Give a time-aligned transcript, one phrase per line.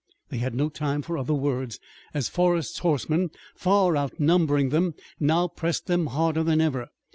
[0.29, 1.79] They had no time for other words,
[2.11, 6.87] as Forrest's horsemen, far outnumbering them, now pressed them harder than ever.